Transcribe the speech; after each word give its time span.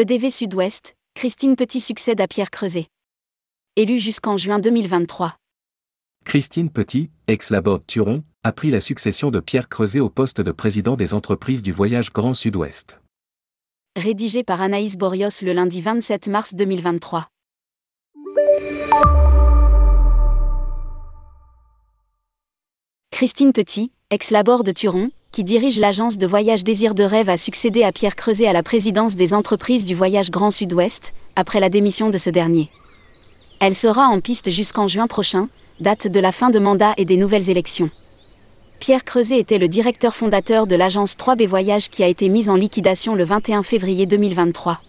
EDV 0.00 0.30
Sud-Ouest, 0.30 0.94
Christine 1.16 1.56
Petit 1.56 1.80
succède 1.80 2.20
à 2.20 2.28
Pierre 2.28 2.52
Creuset. 2.52 2.86
Élue 3.74 3.98
jusqu'en 3.98 4.36
juin 4.36 4.60
2023. 4.60 5.34
Christine 6.24 6.70
Petit, 6.70 7.10
ex-Laborde 7.26 7.84
Turon, 7.84 8.22
a 8.44 8.52
pris 8.52 8.70
la 8.70 8.78
succession 8.78 9.32
de 9.32 9.40
Pierre 9.40 9.68
Creuset 9.68 9.98
au 9.98 10.08
poste 10.08 10.40
de 10.40 10.52
président 10.52 10.94
des 10.94 11.14
entreprises 11.14 11.64
du 11.64 11.72
voyage 11.72 12.12
Grand 12.12 12.32
Sud-Ouest. 12.32 13.00
Rédigé 13.96 14.44
par 14.44 14.60
Anaïs 14.60 14.96
Borios 14.96 15.42
le 15.42 15.52
lundi 15.52 15.80
27 15.80 16.28
mars 16.28 16.54
2023. 16.54 17.26
Christine 23.10 23.52
Petit, 23.52 23.90
ex-Laborde 24.10 24.64
de 24.64 24.70
Turon, 24.70 25.10
qui 25.38 25.44
dirige 25.44 25.78
l'agence 25.78 26.18
de 26.18 26.26
voyage 26.26 26.64
Désir 26.64 26.96
de 26.96 27.04
rêve, 27.04 27.28
a 27.28 27.36
succédé 27.36 27.84
à 27.84 27.92
Pierre 27.92 28.16
Creuset 28.16 28.48
à 28.48 28.52
la 28.52 28.64
présidence 28.64 29.14
des 29.14 29.34
entreprises 29.34 29.84
du 29.84 29.94
voyage 29.94 30.32
Grand 30.32 30.50
Sud-Ouest, 30.50 31.12
après 31.36 31.60
la 31.60 31.68
démission 31.68 32.10
de 32.10 32.18
ce 32.18 32.28
dernier. 32.28 32.72
Elle 33.60 33.76
sera 33.76 34.08
en 34.08 34.18
piste 34.18 34.50
jusqu'en 34.50 34.88
juin 34.88 35.06
prochain, 35.06 35.48
date 35.78 36.08
de 36.08 36.18
la 36.18 36.32
fin 36.32 36.50
de 36.50 36.58
mandat 36.58 36.92
et 36.96 37.04
des 37.04 37.16
nouvelles 37.16 37.50
élections. 37.50 37.88
Pierre 38.80 39.04
Creuset 39.04 39.38
était 39.38 39.58
le 39.58 39.68
directeur 39.68 40.16
fondateur 40.16 40.66
de 40.66 40.74
l'agence 40.74 41.14
3B 41.14 41.46
Voyage 41.46 41.88
qui 41.88 42.02
a 42.02 42.08
été 42.08 42.28
mise 42.28 42.50
en 42.50 42.56
liquidation 42.56 43.14
le 43.14 43.22
21 43.22 43.62
février 43.62 44.06
2023. 44.06 44.80